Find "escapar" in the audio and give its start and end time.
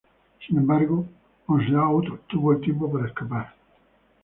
3.05-3.53